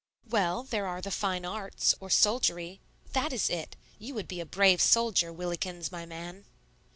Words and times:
"Well, 0.27 0.63
there 0.63 0.87
are 0.87 0.99
the 0.99 1.11
fine 1.11 1.45
arts, 1.45 1.93
or 1.99 2.09
soldiery, 2.09 2.81
that 3.13 3.31
is 3.31 3.51
it. 3.51 3.75
You 3.99 4.15
would 4.15 4.27
be 4.27 4.39
a 4.39 4.47
brave 4.47 4.81
soldier, 4.81 5.31
Willikins, 5.31 5.91
my 5.91 6.07
man." 6.07 6.45